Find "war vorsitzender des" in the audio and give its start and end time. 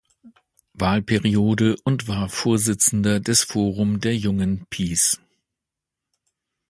2.07-3.43